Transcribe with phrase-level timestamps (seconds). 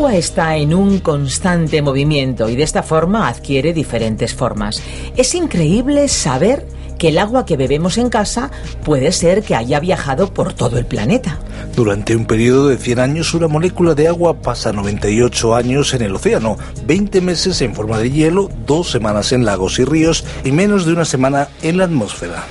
[0.00, 4.82] Agua está en un constante movimiento y de esta forma adquiere diferentes formas.
[5.14, 8.50] Es increíble saber que el agua que bebemos en casa
[8.82, 11.38] puede ser que haya viajado por todo el planeta.
[11.76, 16.14] Durante un periodo de 100 años, una molécula de agua pasa 98 años en el
[16.14, 20.86] océano, 20 meses en forma de hielo, dos semanas en lagos y ríos y menos
[20.86, 22.46] de una semana en la atmósfera.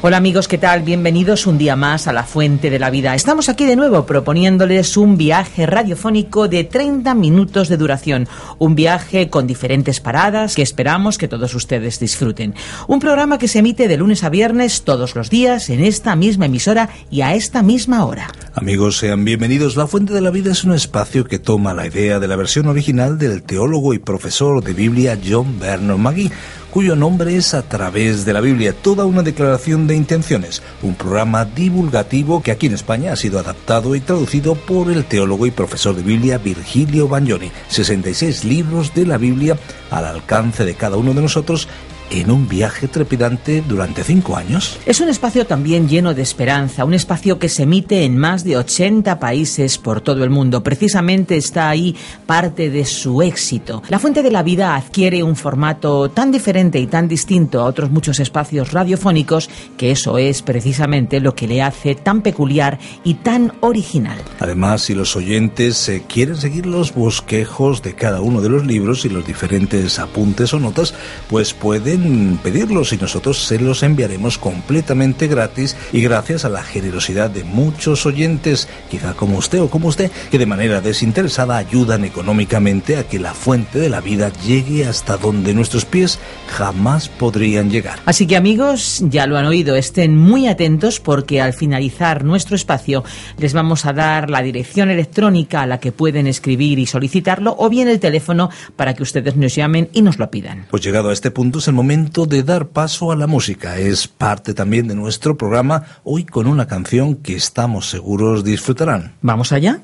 [0.00, 0.84] Hola amigos, ¿qué tal?
[0.84, 3.16] Bienvenidos un día más a la Fuente de la Vida.
[3.16, 8.28] Estamos aquí de nuevo proponiéndoles un viaje radiofónico de 30 minutos de duración.
[8.60, 12.54] Un viaje con diferentes paradas que esperamos que todos ustedes disfruten.
[12.86, 16.46] Un programa que se emite de lunes a viernes todos los días en esta misma
[16.46, 18.30] emisora y a esta misma hora.
[18.54, 19.74] Amigos, sean bienvenidos.
[19.74, 22.68] La Fuente de la Vida es un espacio que toma la idea de la versión
[22.68, 26.30] original del teólogo y profesor de Biblia John Bernard Magui
[26.78, 31.44] cuyo nombre es A través de la Biblia, toda una declaración de intenciones, un programa
[31.44, 35.96] divulgativo que aquí en España ha sido adaptado y traducido por el teólogo y profesor
[35.96, 37.50] de Biblia Virgilio Bagnoni.
[37.66, 39.58] 66 libros de la Biblia
[39.90, 41.66] al alcance de cada uno de nosotros
[42.10, 44.78] en un viaje trepidante durante cinco años.
[44.86, 48.56] Es un espacio también lleno de esperanza, un espacio que se emite en más de
[48.56, 50.62] 80 países por todo el mundo.
[50.62, 53.82] Precisamente está ahí parte de su éxito.
[53.88, 57.90] La Fuente de la Vida adquiere un formato tan diferente y tan distinto a otros
[57.90, 63.52] muchos espacios radiofónicos que eso es precisamente lo que le hace tan peculiar y tan
[63.60, 64.18] original.
[64.40, 69.04] Además, si los oyentes eh, quieren seguir los bosquejos de cada uno de los libros
[69.04, 70.94] y los diferentes apuntes o notas,
[71.28, 71.97] pues pueden
[72.42, 78.06] pedirlos y nosotros se los enviaremos completamente gratis y gracias a la generosidad de muchos
[78.06, 83.18] oyentes, quizá como usted o como usted, que de manera desinteresada ayudan económicamente a que
[83.18, 87.98] la fuente de la vida llegue hasta donde nuestros pies jamás podrían llegar.
[88.04, 93.04] Así que amigos, ya lo han oído, estén muy atentos porque al finalizar nuestro espacio
[93.38, 97.68] les vamos a dar la dirección electrónica a la que pueden escribir y solicitarlo o
[97.68, 100.66] bien el teléfono para que ustedes nos llamen y nos lo pidan.
[100.70, 103.78] Pues llegado a este punto es el momento momento de dar paso a la música.
[103.78, 109.14] Es parte también de nuestro programa, hoy con una canción que estamos seguros disfrutarán.
[109.22, 109.80] ¿Vamos allá?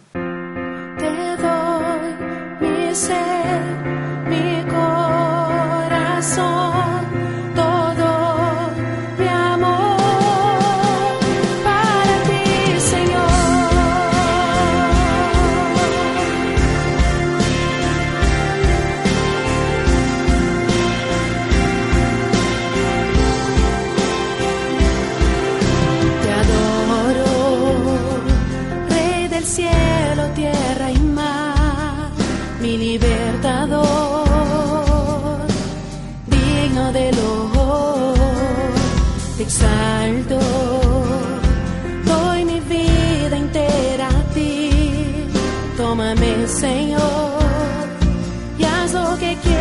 [49.17, 49.54] que quiero.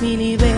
[0.00, 0.49] mini baby.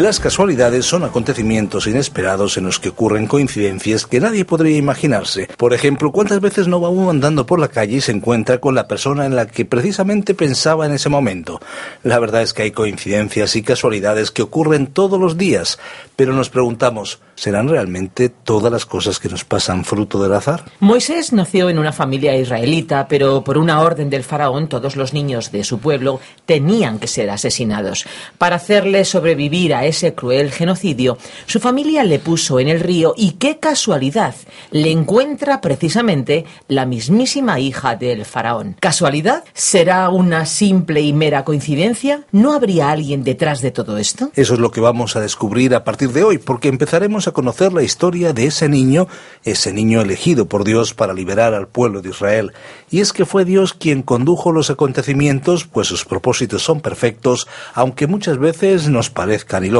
[0.00, 5.46] Las casualidades son acontecimientos inesperados en los que ocurren coincidencias que nadie podría imaginarse.
[5.58, 8.74] Por ejemplo, ¿cuántas veces no va uno andando por la calle y se encuentra con
[8.74, 11.60] la persona en la que precisamente pensaba en ese momento?
[12.02, 15.78] La verdad es que hay coincidencias y casualidades que ocurren todos los días,
[16.16, 20.64] pero nos preguntamos, ¿serán realmente todas las cosas que nos pasan fruto del azar?
[20.80, 25.52] Moisés nació en una familia israelita, pero por una orden del faraón todos los niños
[25.52, 28.06] de su pueblo tenían que ser asesinados.
[28.38, 33.32] Para hacerle sobrevivir a ese cruel genocidio, su familia le puso en el río y
[33.32, 34.34] qué casualidad,
[34.70, 38.76] le encuentra precisamente la mismísima hija del faraón.
[38.80, 39.44] ¿Casualidad?
[39.54, 42.24] ¿Será una simple y mera coincidencia?
[42.32, 44.30] ¿No habría alguien detrás de todo esto?
[44.34, 47.72] Eso es lo que vamos a descubrir a partir de hoy, porque empezaremos a conocer
[47.72, 49.08] la historia de ese niño,
[49.44, 52.52] ese niño elegido por Dios para liberar al pueblo de Israel.
[52.90, 58.06] Y es que fue Dios quien condujo los acontecimientos, pues sus propósitos son perfectos, aunque
[58.06, 59.79] muchas veces nos parezcan ilógicos.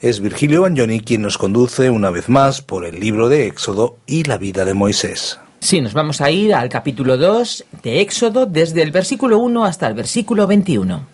[0.00, 4.24] Es Virgilio Bagnoni quien nos conduce una vez más por el libro de Éxodo y
[4.24, 5.38] la vida de Moisés.
[5.60, 9.86] Sí, nos vamos a ir al capítulo 2 de Éxodo desde el versículo 1 hasta
[9.86, 11.06] el versículo 21.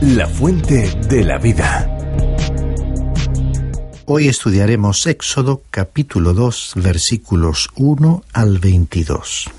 [0.00, 1.88] La fuente de la vida.
[4.06, 9.50] Hoy estudiaremos Éxodo capítulo 2 versículos 1 al 22.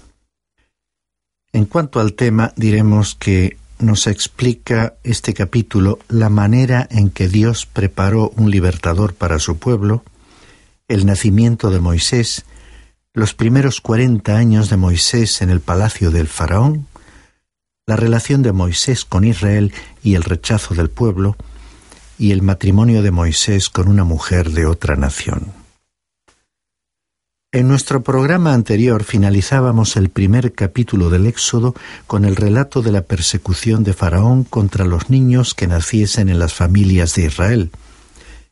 [1.54, 7.66] En cuanto al tema, diremos que nos explica este capítulo la manera en que Dios
[7.66, 10.04] preparó un libertador para su pueblo,
[10.88, 12.46] el nacimiento de Moisés,
[13.14, 16.88] los primeros cuarenta años de Moisés en el palacio del faraón,
[17.86, 21.36] la relación de Moisés con Israel y el rechazo del pueblo,
[22.18, 25.63] y el matrimonio de Moisés con una mujer de otra nación.
[27.54, 31.76] En nuestro programa anterior finalizábamos el primer capítulo del Éxodo
[32.08, 36.56] con el relato de la persecución de Faraón contra los niños que naciesen en las
[36.56, 37.70] familias de Israel,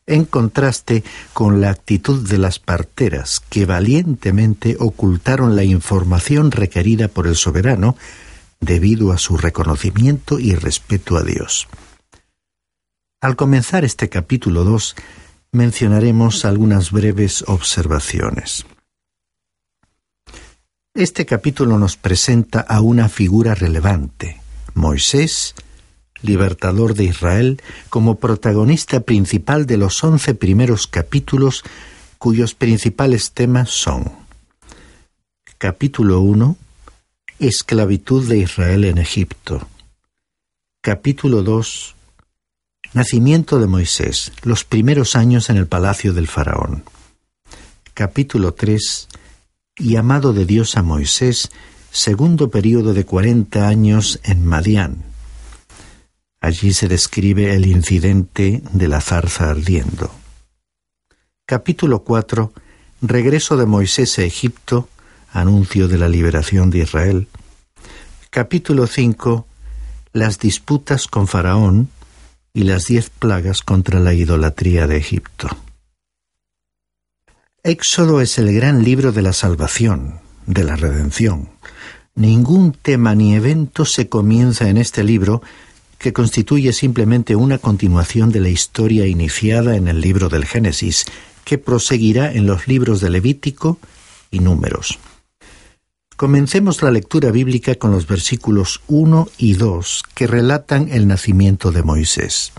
[0.05, 1.03] en contraste
[1.33, 7.95] con la actitud de las parteras que valientemente ocultaron la información requerida por el soberano
[8.59, 11.67] debido a su reconocimiento y respeto a Dios.
[13.19, 14.95] Al comenzar este capítulo 2,
[15.53, 18.63] mencionaremos algunas breves observaciones.
[20.93, 24.41] Este capítulo nos presenta a una figura relevante,
[24.73, 25.55] Moisés,
[26.21, 31.63] libertador de Israel, como protagonista principal de los once primeros capítulos
[32.17, 34.11] cuyos principales temas son
[35.57, 36.57] Capítulo 1
[37.39, 39.65] Esclavitud de Israel en Egipto
[40.81, 41.95] Capítulo 2
[42.93, 46.83] Nacimiento de Moisés, los primeros años en el palacio del faraón.
[47.93, 49.07] Capítulo 3.
[49.77, 51.49] Llamado de Dios a Moisés,
[51.91, 55.03] segundo período de cuarenta años en Madián.
[56.41, 60.11] Allí se describe el incidente de la zarza ardiendo.
[61.45, 62.51] Capítulo 4.
[63.01, 64.89] Regreso de Moisés a Egipto,
[65.31, 67.27] anuncio de la liberación de Israel.
[68.29, 69.47] Capítulo 5.
[70.13, 71.89] Las disputas con Faraón,
[72.53, 75.47] y las diez plagas contra la idolatría de Egipto.
[77.63, 81.49] Éxodo es el gran libro de la salvación, de la redención.
[82.15, 85.43] Ningún tema ni evento se comienza en este libro
[85.99, 91.05] que constituye simplemente una continuación de la historia iniciada en el libro del Génesis,
[91.45, 93.77] que proseguirá en los libros de Levítico
[94.31, 94.97] y Números.
[96.17, 101.83] Comencemos la lectura bíblica con los versículos 1 y 2 que relatan el nacimiento de
[101.83, 102.53] Moisés.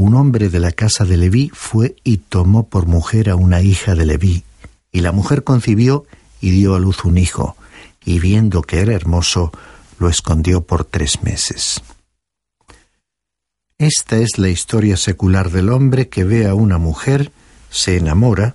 [0.00, 3.96] Un hombre de la casa de Leví fue y tomó por mujer a una hija
[3.96, 4.44] de Leví,
[4.92, 6.06] y la mujer concibió
[6.40, 7.56] y dio a luz un hijo,
[8.04, 9.50] y viendo que era hermoso,
[9.98, 11.82] lo escondió por tres meses.
[13.76, 17.32] Esta es la historia secular del hombre que ve a una mujer,
[17.68, 18.54] se enamora,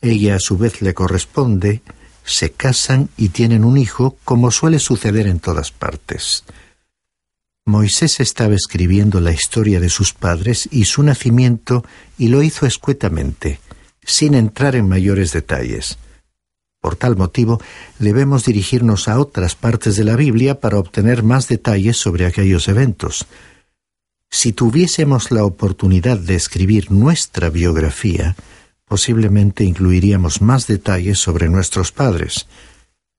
[0.00, 1.82] ella a su vez le corresponde,
[2.24, 6.44] se casan y tienen un hijo, como suele suceder en todas partes.
[7.68, 11.84] Moisés estaba escribiendo la historia de sus padres y su nacimiento
[12.16, 13.60] y lo hizo escuetamente,
[14.02, 15.98] sin entrar en mayores detalles.
[16.80, 17.60] Por tal motivo,
[17.98, 23.26] debemos dirigirnos a otras partes de la Biblia para obtener más detalles sobre aquellos eventos.
[24.30, 28.34] Si tuviésemos la oportunidad de escribir nuestra biografía,
[28.86, 32.46] posiblemente incluiríamos más detalles sobre nuestros padres.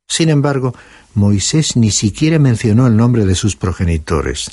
[0.09, 0.75] Sin embargo,
[1.13, 4.51] Moisés ni siquiera mencionó el nombre de sus progenitores.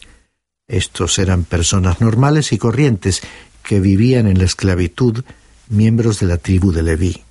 [0.68, 3.22] Estos eran personas normales y corrientes
[3.62, 5.24] que vivían en la esclavitud,
[5.68, 7.22] miembros de la tribu de Leví.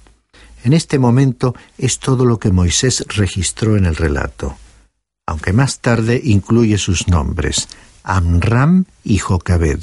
[0.63, 4.57] En este momento es todo lo que Moisés registró en el relato,
[5.27, 7.67] aunque más tarde incluye sus nombres,
[8.03, 9.81] Amram y Jocabed.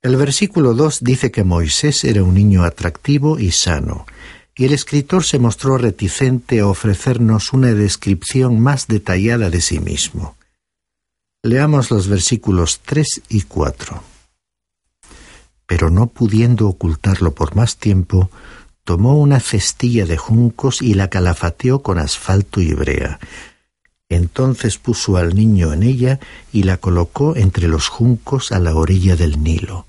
[0.00, 4.06] El versículo 2 dice que Moisés era un niño atractivo y sano,
[4.54, 10.36] y el escritor se mostró reticente a ofrecernos una descripción más detallada de sí mismo.
[11.42, 14.02] Leamos los versículos 3 y 4.
[15.66, 18.30] Pero no pudiendo ocultarlo por más tiempo,
[18.84, 23.18] tomó una cestilla de juncos y la calafateó con asfalto y brea.
[24.08, 26.20] Entonces puso al niño en ella
[26.52, 29.86] y la colocó entre los juncos a la orilla del Nilo.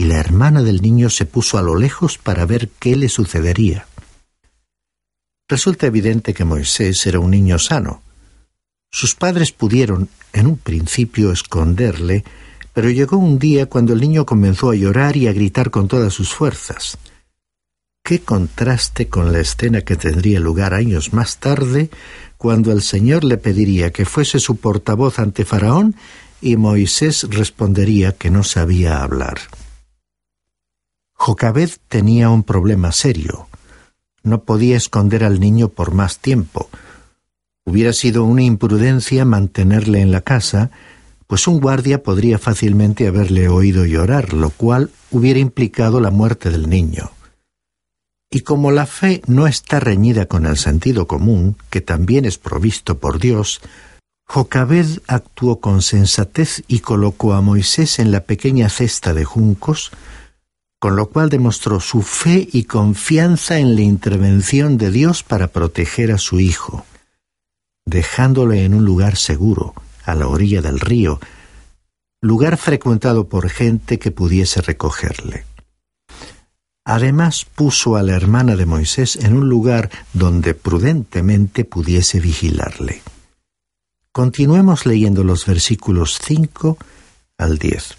[0.00, 3.86] Y la hermana del niño se puso a lo lejos para ver qué le sucedería.
[5.46, 8.00] Resulta evidente que Moisés era un niño sano.
[8.90, 12.24] Sus padres pudieron, en un principio, esconderle,
[12.72, 16.14] pero llegó un día cuando el niño comenzó a llorar y a gritar con todas
[16.14, 16.96] sus fuerzas.
[18.02, 21.90] Qué contraste con la escena que tendría lugar años más tarde,
[22.38, 25.94] cuando el Señor le pediría que fuese su portavoz ante Faraón
[26.40, 29.40] y Moisés respondería que no sabía hablar.
[31.22, 33.46] Jocabed tenía un problema serio.
[34.22, 36.70] No podía esconder al niño por más tiempo.
[37.66, 40.70] Hubiera sido una imprudencia mantenerle en la casa,
[41.26, 46.70] pues un guardia podría fácilmente haberle oído llorar, lo cual hubiera implicado la muerte del
[46.70, 47.10] niño.
[48.30, 52.96] Y como la fe no está reñida con el sentido común, que también es provisto
[52.96, 53.60] por Dios,
[54.24, 59.90] Jocabed actuó con sensatez y colocó a Moisés en la pequeña cesta de juncos,
[60.80, 66.10] con lo cual demostró su fe y confianza en la intervención de Dios para proteger
[66.10, 66.86] a su hijo,
[67.84, 69.74] dejándole en un lugar seguro,
[70.06, 71.20] a la orilla del río,
[72.22, 75.44] lugar frecuentado por gente que pudiese recogerle.
[76.86, 83.02] Además puso a la hermana de Moisés en un lugar donde prudentemente pudiese vigilarle.
[84.12, 86.78] Continuemos leyendo los versículos 5
[87.36, 87.96] al 10.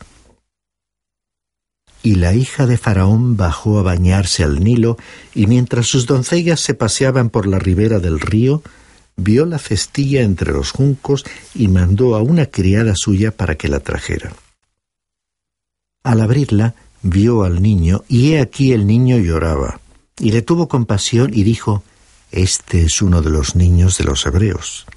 [2.03, 4.97] Y la hija de Faraón bajó a bañarse al Nilo,
[5.35, 8.63] y mientras sus doncellas se paseaban por la ribera del río,
[9.17, 13.79] vio la cestilla entre los juncos y mandó a una criada suya para que la
[13.79, 14.33] trajera.
[16.03, 19.79] Al abrirla, vio al niño, y he aquí el niño lloraba,
[20.19, 21.83] y le tuvo compasión y dijo,
[22.31, 24.87] Este es uno de los niños de los hebreos.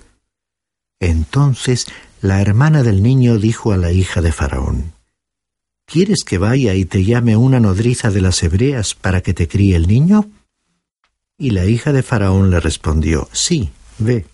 [1.00, 1.86] Entonces
[2.22, 4.92] la hermana del niño dijo a la hija de Faraón,
[5.94, 9.76] ¿Quieres que vaya y te llame una nodriza de las hebreas para que te críe
[9.76, 10.28] el niño?
[11.38, 14.26] Y la hija de Faraón le respondió, Sí, ve.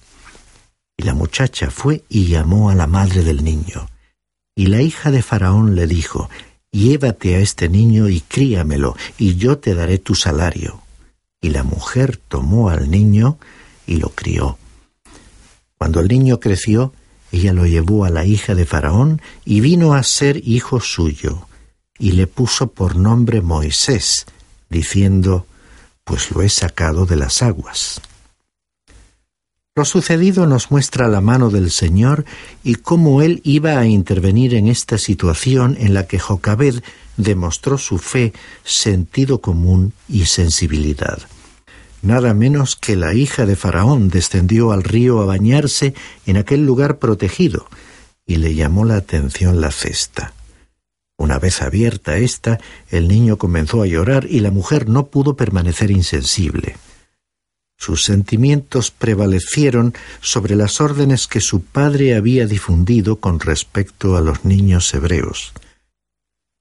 [0.97, 3.91] Y la muchacha fue y llamó a la madre del niño.
[4.57, 6.31] Y la hija de Faraón le dijo,
[6.73, 10.81] Llévate a este niño y críamelo, y yo te daré tu salario.
[11.43, 13.37] Y la mujer tomó al niño
[13.87, 14.57] y lo crió.
[15.77, 16.95] Cuando el niño creció,
[17.33, 21.47] ella lo llevó a la hija de Faraón y vino a ser hijo suyo,
[22.01, 24.27] y le puso por nombre Moisés,
[24.69, 25.47] diciendo,
[26.03, 28.01] pues lo he sacado de las aguas.
[29.77, 32.25] Lo sucedido nos muestra la mano del Señor
[32.65, 36.83] y cómo Él iba a intervenir en esta situación en la que Jocabed
[37.17, 38.33] demostró su fe,
[38.65, 41.21] sentido común y sensibilidad
[42.03, 45.95] nada menos que la hija de Faraón descendió al río a bañarse
[46.27, 47.67] en aquel lugar protegido,
[48.27, 50.33] y le llamó la atención la cesta.
[51.21, 52.59] Una vez abierta ésta,
[52.89, 56.77] el niño comenzó a llorar y la mujer no pudo permanecer insensible.
[57.77, 64.47] Sus sentimientos prevalecieron sobre las órdenes que su padre había difundido con respecto a los
[64.47, 65.53] niños hebreos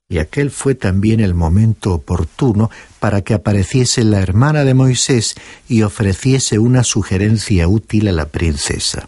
[0.10, 5.36] y aquel fue también el momento oportuno para que apareciese la hermana de Moisés
[5.68, 9.08] y ofreciese una sugerencia útil a la princesa.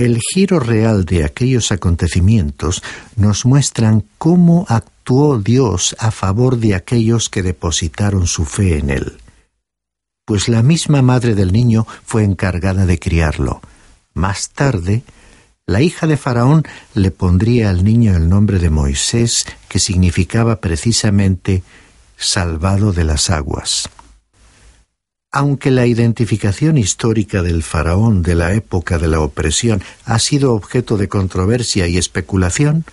[0.00, 2.82] El giro real de aquellos acontecimientos
[3.16, 9.18] nos muestran cómo actuó Dios a favor de aquellos que depositaron su fe en Él.
[10.24, 13.60] Pues la misma madre del niño fue encargada de criarlo.
[14.14, 15.02] Más tarde,
[15.66, 16.62] la hija de Faraón
[16.94, 21.62] le pondría al niño el nombre de Moisés, que significaba precisamente
[22.16, 23.90] salvado de las aguas.
[25.32, 30.96] Aunque la identificación histórica del faraón de la época de la opresión ha sido objeto
[30.96, 32.84] de controversia y especulación,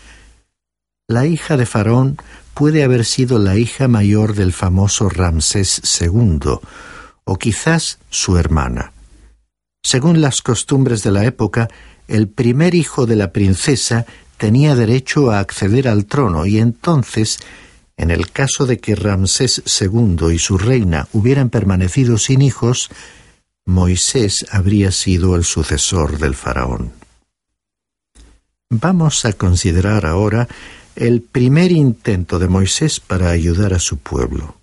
[1.07, 2.17] la hija de faraón
[2.53, 6.59] puede haber sido la hija mayor del famoso Ramsés II,
[7.23, 8.93] o quizás su hermana.
[9.83, 11.69] Según las costumbres de la época,
[12.07, 14.05] el primer hijo de la princesa
[14.37, 17.39] tenía derecho a acceder al trono y entonces,
[17.97, 22.89] en el caso de que Ramsés II y su reina hubieran permanecido sin hijos,
[23.65, 26.93] Moisés habría sido el sucesor del faraón.
[28.69, 30.47] Vamos a considerar ahora
[30.95, 34.55] el primer intento de Moisés para ayudar a su pueblo.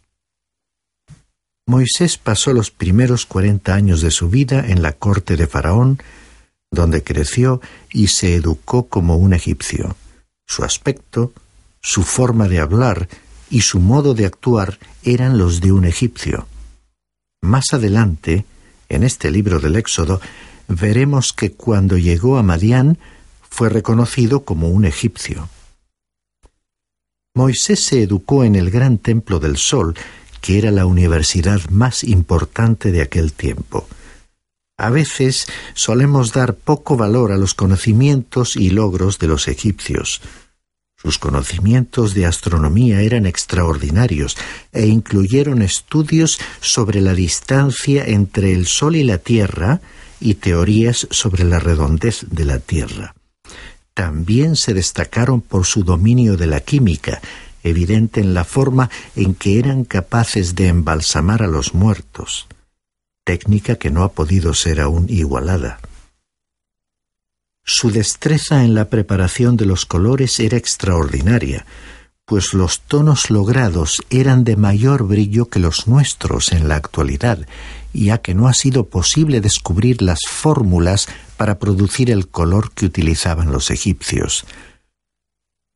[1.67, 5.99] Moisés pasó los primeros cuarenta años de su vida en la corte de Faraón,
[6.71, 9.97] donde creció y se educó como un egipcio.
[10.47, 11.33] Su aspecto,
[11.81, 13.09] su forma de hablar
[13.51, 16.47] y su modo de actuar eran los de un egipcio.
[17.43, 18.45] Más adelante,
[18.89, 20.21] en este libro del Éxodo,
[20.69, 22.99] veremos que cuando llegó a Madián
[23.51, 25.49] fue reconocido como un egipcio.
[27.35, 29.95] Moisés se educó en el gran templo del Sol,
[30.41, 33.87] que era la universidad más importante de aquel tiempo.
[34.77, 40.21] A veces solemos dar poco valor a los conocimientos y logros de los egipcios.
[41.05, 44.37] Sus conocimientos de astronomía eran extraordinarios
[44.73, 49.81] e incluyeron estudios sobre la distancia entre el Sol y la Tierra
[50.19, 53.15] y teorías sobre la redondez de la Tierra
[53.95, 57.23] también se destacaron por su dominio de la química,
[57.63, 62.47] evidente en la forma en que eran capaces de embalsamar a los muertos,
[63.25, 65.79] técnica que no ha podido ser aún igualada.
[67.65, 71.65] Su destreza en la preparación de los colores era extraordinaria,
[72.27, 77.47] pues los tonos logrados eran de mayor brillo que los nuestros en la actualidad,
[77.95, 83.51] ya que no ha sido posible descubrir las fórmulas para producir el color que utilizaban
[83.51, 84.45] los egipcios.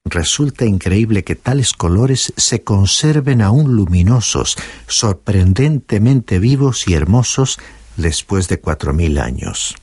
[0.04, 7.58] Resulta increíble que tales colores se conserven aún luminosos, sorprendentemente vivos y hermosos
[7.96, 9.74] después de cuatro mil años.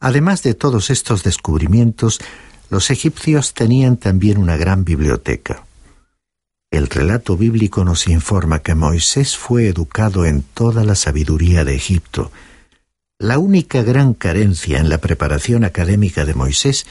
[0.00, 2.20] Además de todos estos descubrimientos,
[2.70, 5.64] los egipcios tenían también una gran biblioteca.
[6.70, 12.30] El relato bíblico nos informa que Moisés fue educado en toda la sabiduría de Egipto.
[13.18, 16.86] La única gran carencia en la preparación académica de Moisés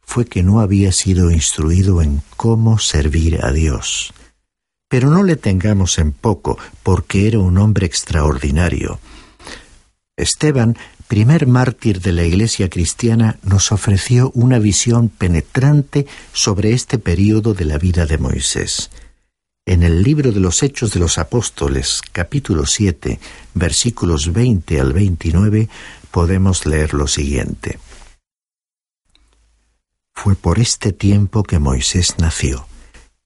[0.00, 4.12] fue que no había sido instruido en cómo servir a Dios.
[4.88, 8.98] Pero no le tengamos en poco, porque era un hombre extraordinario.
[10.16, 10.76] Esteban,
[11.12, 17.66] primer mártir de la Iglesia cristiana, nos ofreció una visión penetrante sobre este período de
[17.66, 18.90] la vida de Moisés.
[19.66, 23.20] En el libro de los Hechos de los Apóstoles, capítulo 7,
[23.52, 25.68] versículos 20 al 29,
[26.10, 27.78] podemos leer lo siguiente.
[30.14, 32.66] Fue por este tiempo que Moisés nació.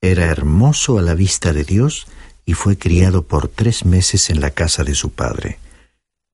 [0.00, 2.08] Era hermoso a la vista de Dios
[2.44, 5.60] y fue criado por tres meses en la casa de su padre.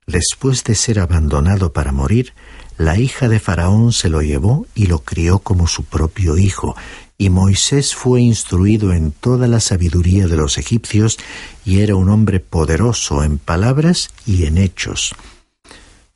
[0.07, 2.33] Después de ser abandonado para morir,
[2.77, 6.75] la hija de Faraón se lo llevó y lo crió como su propio hijo,
[7.19, 11.19] y Moisés fue instruido en toda la sabiduría de los egipcios
[11.65, 15.15] y era un hombre poderoso en palabras y en hechos.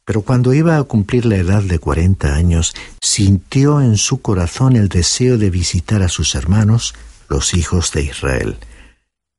[0.04, 4.88] Pero cuando iba a cumplir la edad de cuarenta años, sintió en su corazón el
[4.88, 6.94] deseo de visitar a sus hermanos,
[7.28, 8.56] los hijos de Israel.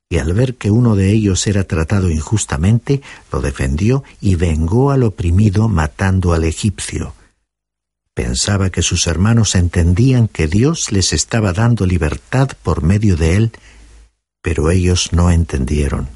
[0.10, 5.04] Y al ver que uno de ellos era tratado injustamente, lo defendió y vengó al
[5.04, 7.14] oprimido matando al egipcio.
[8.14, 13.52] Pensaba que sus hermanos entendían que Dios les estaba dando libertad por medio de él,
[14.42, 16.08] pero ellos no entendieron.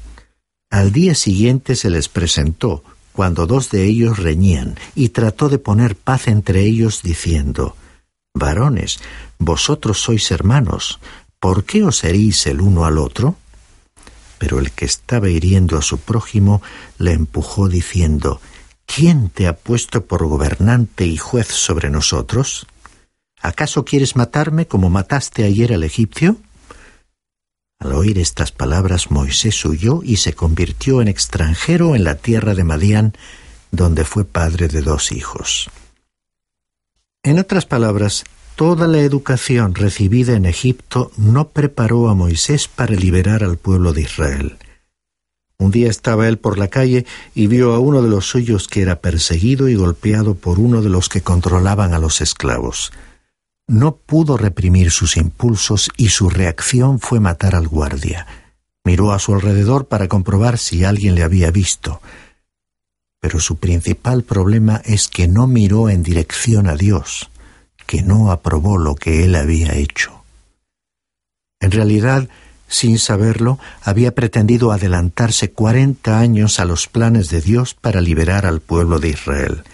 [0.70, 5.96] Al día siguiente se les presentó, cuando dos de ellos reñían, y trató de poner
[5.96, 7.76] paz entre ellos, diciendo,
[8.34, 8.98] Varones,
[9.38, 10.98] vosotros sois hermanos,
[11.38, 13.36] ¿por qué os herís el uno al otro?
[14.42, 16.62] Pero el que estaba hiriendo a su prójimo
[16.98, 18.40] le empujó diciendo,
[18.86, 22.66] ¿Quién te ha puesto por gobernante y juez sobre nosotros?
[23.40, 26.38] ¿Acaso quieres matarme como mataste ayer al egipcio?
[27.78, 32.64] Al oír estas palabras Moisés huyó y se convirtió en extranjero en la tierra de
[32.64, 33.12] Madián,
[33.70, 35.70] donde fue padre de dos hijos.
[37.22, 38.24] En otras palabras,
[38.56, 44.02] toda la educación recibida en Egipto no preparó a Moisés para liberar al pueblo de
[44.02, 44.58] Israel.
[45.58, 48.82] Un día estaba él por la calle y vio a uno de los suyos que
[48.82, 52.92] era perseguido y golpeado por uno de los que controlaban a los esclavos.
[53.68, 58.26] No pudo reprimir sus impulsos y su reacción fue matar al guardia.
[58.84, 62.00] Miró a su alrededor para comprobar si alguien le había visto.
[63.20, 67.30] Pero su principal problema es que no miró en dirección a Dios,
[67.92, 70.24] que no aprobó lo que él había hecho.
[71.60, 72.26] En realidad,
[72.66, 78.60] sin saberlo, había pretendido adelantarse cuarenta años a los planes de Dios para liberar al
[78.60, 79.64] pueblo de Israel.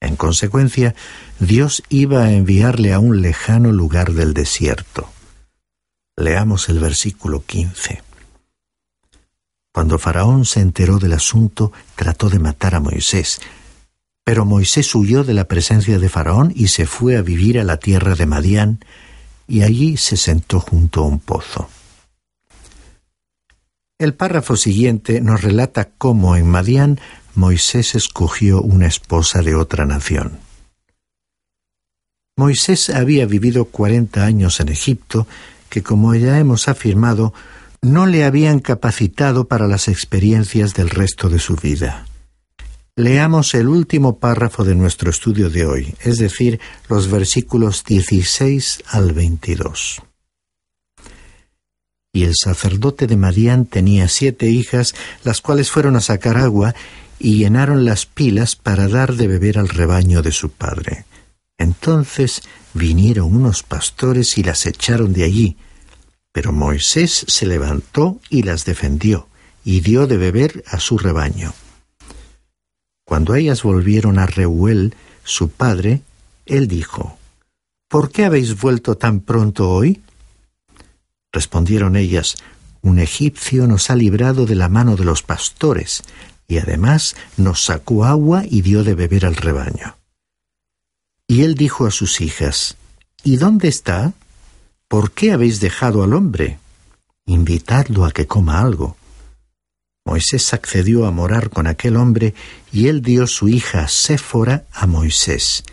[0.00, 0.94] En consecuencia,
[1.40, 5.10] Dios iba a enviarle a un lejano lugar del desierto.
[6.16, 8.04] Leamos el versículo 15.
[9.74, 13.40] Cuando Faraón se enteró del asunto, trató de matar a Moisés,
[14.28, 17.78] Pero Moisés huyó de la presencia de Faraón y se fue a vivir a la
[17.78, 18.84] tierra de Madián,
[19.46, 21.70] y allí se sentó junto a un pozo.
[23.98, 27.00] El párrafo siguiente nos relata cómo en Madián
[27.34, 30.38] Moisés escogió una esposa de otra nación.
[32.36, 35.26] Moisés había vivido cuarenta años en Egipto,
[35.70, 37.32] que como ya hemos afirmado,
[37.80, 42.07] no le habían capacitado para las experiencias del resto de su vida.
[42.98, 46.58] Leamos el último párrafo de nuestro estudio de hoy, es decir,
[46.88, 50.02] los versículos 16 al 22.
[52.12, 56.74] Y el sacerdote de Madián tenía siete hijas, las cuales fueron a sacar agua
[57.20, 61.04] y llenaron las pilas para dar de beber al rebaño de su padre.
[61.56, 62.42] Entonces
[62.74, 65.56] vinieron unos pastores y las echaron de allí.
[66.32, 69.28] Pero Moisés se levantó y las defendió,
[69.64, 71.54] y dio de beber a su rebaño.
[73.08, 74.94] Cuando ellas volvieron a Reuel,
[75.24, 76.02] su padre,
[76.44, 77.16] él dijo,
[77.88, 80.02] ¿Por qué habéis vuelto tan pronto hoy?
[81.32, 82.36] Respondieron ellas,
[82.82, 86.02] Un egipcio nos ha librado de la mano de los pastores,
[86.46, 89.96] y además nos sacó agua y dio de beber al rebaño.
[91.26, 92.76] Y él dijo a sus hijas,
[93.24, 94.12] ¿Y dónde está?
[94.86, 96.58] ¿Por qué habéis dejado al hombre?
[97.24, 98.97] Invitadlo a que coma algo.
[100.08, 102.32] Moisés accedió a morar con aquel hombre,
[102.72, 105.64] y él dio su hija Séfora a Moisés.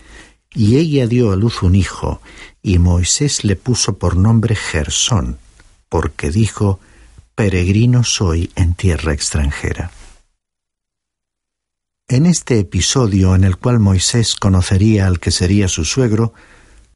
[0.53, 2.21] Y ella dio a luz un hijo,
[2.61, 5.37] y Moisés le puso por nombre Gersón,
[5.87, 6.81] porque dijo,
[7.33, 9.91] Peregrino soy en tierra extranjera.
[12.09, 16.33] En este episodio en el cual Moisés conocería al que sería su suegro,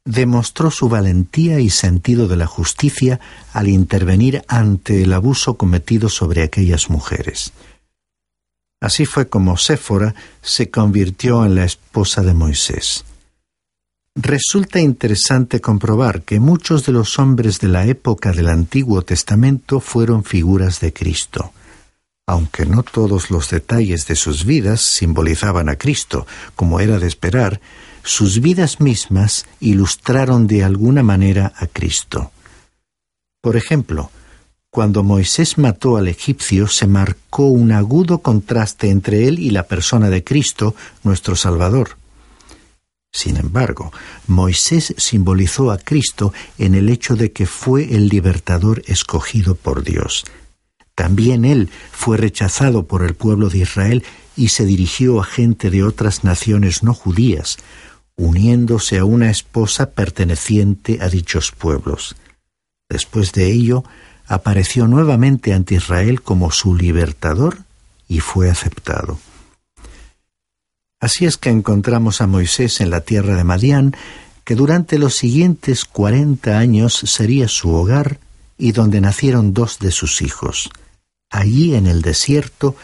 [0.04, 3.20] demostró su valentía y sentido de la justicia
[3.52, 7.52] al intervenir ante el abuso cometido sobre aquellas mujeres.
[8.80, 13.04] Así fue como Séfora se convirtió en la esposa de Moisés.
[14.14, 20.24] Resulta interesante comprobar que muchos de los hombres de la época del Antiguo Testamento fueron
[20.24, 21.52] figuras de Cristo
[22.30, 27.60] aunque no todos los detalles de sus vidas simbolizaban a Cristo, como era de esperar,
[28.10, 32.32] sus vidas mismas ilustraron de alguna manera a Cristo.
[33.40, 34.10] Por ejemplo,
[34.68, 40.10] cuando Moisés mató al egipcio se marcó un agudo contraste entre él y la persona
[40.10, 41.98] de Cristo, nuestro Salvador.
[43.12, 43.92] Sin embargo,
[44.26, 50.24] Moisés simbolizó a Cristo en el hecho de que fue el libertador escogido por Dios.
[50.96, 54.02] También él fue rechazado por el pueblo de Israel
[54.36, 57.56] y se dirigió a gente de otras naciones no judías,
[58.20, 62.16] uniéndose a una esposa perteneciente a dichos pueblos.
[62.88, 63.82] Después de ello,
[64.26, 67.58] apareció nuevamente ante Israel como su libertador
[68.08, 69.18] y fue aceptado.
[71.00, 73.96] Así es que encontramos a Moisés en la tierra de Madián,
[74.44, 78.18] que durante los siguientes cuarenta años sería su hogar
[78.58, 80.68] y donde nacieron dos de sus hijos.
[81.30, 82.76] Allí en el desierto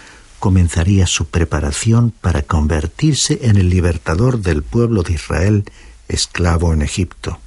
[0.47, 5.65] comenzaría su preparación para convertirse en el libertador del pueblo de Israel,
[6.07, 7.41] esclavo en Egipto.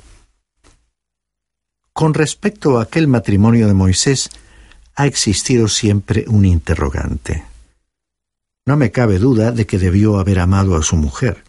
[1.93, 4.29] Con respecto a aquel matrimonio de Moisés,
[4.95, 7.45] ha existido siempre un interrogante.
[8.65, 11.45] No me cabe duda de que debió haber amado a su mujer,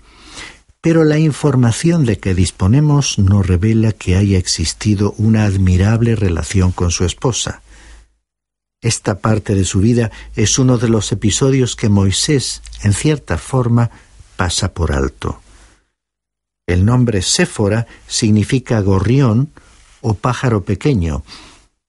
[0.80, 6.92] pero la información de que disponemos no revela que haya existido una admirable relación con
[6.92, 7.60] su esposa.
[8.82, 13.90] Esta parte de su vida es uno de los episodios que Moisés, en cierta forma,
[14.36, 15.40] pasa por alto.
[16.66, 19.50] El nombre Séfora significa gorrión
[20.00, 21.24] o pájaro pequeño,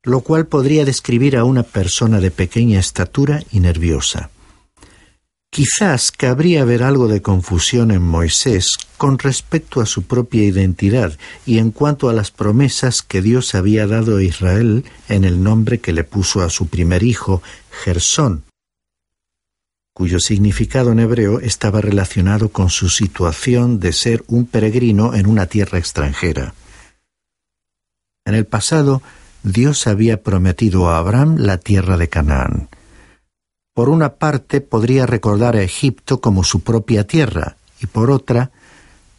[0.04, 4.30] lo cual podría describir a una persona de pequeña estatura y nerviosa.
[5.54, 11.58] Quizás cabría haber algo de confusión en Moisés con respecto a su propia identidad y
[11.58, 15.92] en cuanto a las promesas que Dios había dado a Israel en el nombre que
[15.92, 17.44] le puso a su primer hijo,
[17.84, 18.46] Gersón,
[19.94, 25.48] cuyo significado en hebreo estaba relacionado con su situación de ser un peregrino en una
[25.48, 26.54] tierra extranjera.
[28.24, 29.02] En el pasado,
[29.44, 32.70] Dios había prometido a Abraham la tierra de Canaán.
[33.73, 38.51] Por una parte podría recordar a Egipto como su propia tierra, y por otra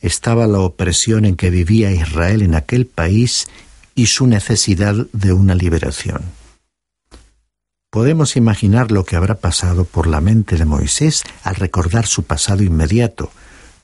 [0.02, 3.48] estaba la opresión en que vivía Israel en aquel país
[3.94, 6.22] y su necesidad de una liberación.
[7.90, 12.62] Podemos imaginar lo que habrá pasado por la mente de Moisés al recordar su pasado
[12.62, 13.30] inmediato,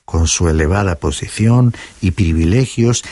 [0.05, 3.03] con su elevada posición y privilegios,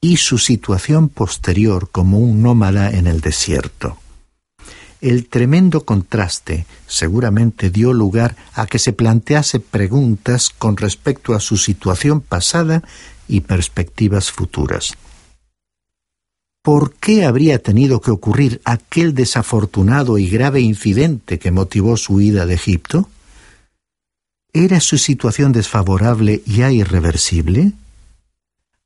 [0.00, 3.98] y su situación posterior como un nómada en el desierto.
[5.00, 11.56] El tremendo contraste seguramente dio lugar a que se plantease preguntas con respecto a su
[11.56, 12.82] situación pasada
[13.26, 14.94] y perspectivas futuras.
[16.62, 22.44] ¿Por qué habría tenido que ocurrir aquel desafortunado y grave incidente que motivó su huida
[22.44, 23.08] de Egipto?
[24.52, 27.72] ¿Era su situación desfavorable ya irreversible?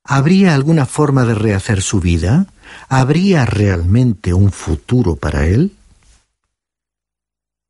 [0.05, 2.47] ¿Habría alguna forma de rehacer su vida?
[2.89, 5.73] ¿Habría realmente un futuro para él?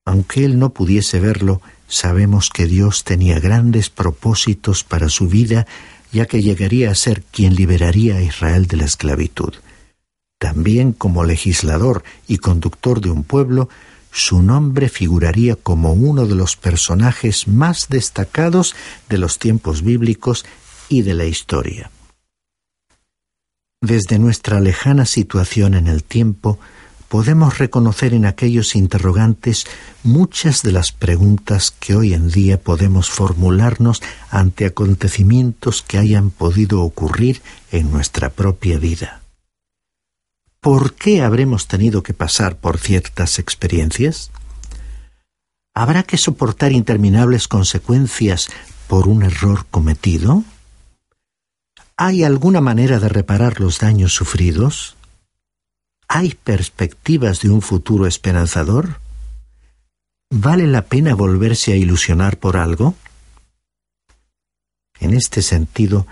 [0.04, 5.66] Aunque él no pudiese verlo, sabemos que Dios tenía grandes propósitos para su vida,
[6.12, 9.54] ya que llegaría a ser quien liberaría a Israel de la esclavitud.
[10.38, 13.68] También como legislador y conductor de un pueblo,
[14.12, 18.76] su nombre figuraría como uno de los personajes más destacados
[19.08, 20.44] de los tiempos bíblicos
[20.88, 21.90] y de la historia.
[23.80, 26.58] Desde nuestra lejana situación en el tiempo,
[27.08, 29.66] podemos reconocer en aquellos interrogantes
[30.02, 36.82] muchas de las preguntas que hoy en día podemos formularnos ante acontecimientos que hayan podido
[36.82, 39.20] ocurrir en nuestra propia vida.
[40.60, 44.30] ¿Por qué habremos tenido que pasar por ciertas experiencias?
[45.74, 48.48] ¿Habrá que soportar interminables consecuencias
[48.88, 50.44] por un error cometido?
[51.96, 54.96] ¿Hay alguna manera de reparar los daños sufridos?
[56.08, 59.00] ¿Hay perspectivas de un futuro esperanzador?
[60.30, 62.94] ¿Vale la pena volverse a ilusionar por algo?
[65.00, 66.06] En este sentido,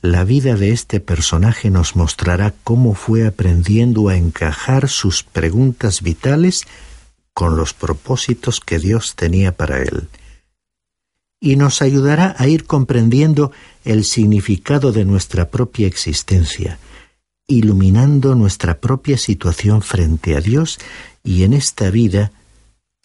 [0.00, 6.64] la vida de este personaje nos mostrará cómo fue aprendiendo a encajar sus preguntas vitales
[7.34, 10.08] con los propósitos que Dios tenía para él.
[11.40, 13.52] Y nos ayudará a ir comprendiendo
[13.84, 16.78] el significado de nuestra propia existencia,
[17.48, 20.78] iluminando nuestra propia situación frente a Dios
[21.24, 22.30] y en esta vida,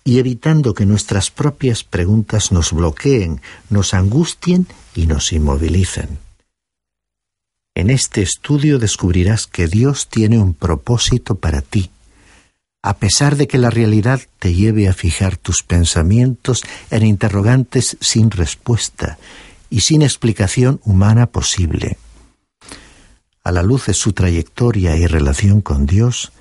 [0.04, 6.20] y evitando que nuestras propias preguntas nos bloqueen, nos angustien y nos inmovilicen.
[7.74, 11.90] En este estudio descubrirás que Dios tiene un propósito para ti,
[12.84, 18.30] a pesar de que la realidad te lleve a fijar tus pensamientos en interrogantes sin
[18.30, 19.18] respuesta
[19.70, 21.98] y sin explicación humana posible.
[23.44, 26.32] A la luz de su trayectoria y relación con Dios,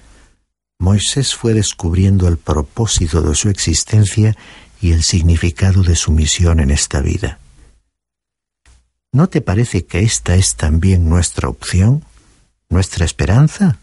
[0.79, 4.37] Moisés fue descubriendo el propósito de su existencia
[4.81, 7.39] y el significado de su misión en esta vida.
[9.13, 12.05] ¿No te parece que esta es también nuestra opción,
[12.69, 13.79] nuestra esperanza?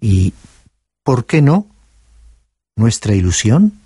[0.00, 0.34] ¿Y
[1.02, 1.66] por qué no?
[2.76, 3.80] ¿Nuestra ilusión?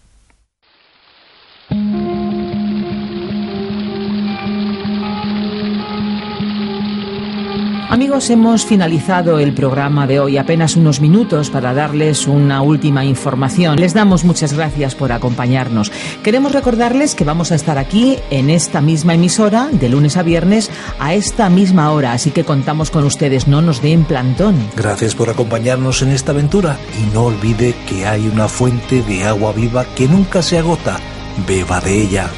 [7.94, 13.76] Amigos, hemos finalizado el programa de hoy, apenas unos minutos para darles una última información.
[13.76, 15.92] Les damos muchas gracias por acompañarnos.
[16.24, 20.72] Queremos recordarles que vamos a estar aquí en esta misma emisora de lunes a viernes
[20.98, 24.56] a esta misma hora, así que contamos con ustedes, no nos den plantón.
[24.74, 29.52] Gracias por acompañarnos en esta aventura y no olvide que hay una fuente de agua
[29.52, 30.98] viva que nunca se agota.
[31.46, 32.28] Beba de ella.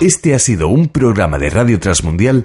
[0.00, 2.44] Este ha sido un programa de Radio Transmundial